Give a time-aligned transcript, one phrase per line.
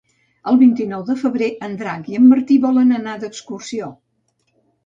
[0.51, 3.93] El vint-i-nou de febrer en Drac i en Martí volen anar d'excursió.